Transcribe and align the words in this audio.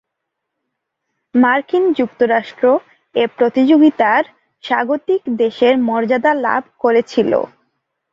মার্কিন 1.35 1.83
যুক্তরাষ্ট্র 1.97 2.65
এ 3.15 3.23
প্রতিযোগিতার 3.37 4.23
স্বাগতিক 4.63 5.21
দেশের 5.41 5.73
মর্যাদা 5.87 6.31
লাভ 6.45 6.63
করেছিল। 6.79 7.31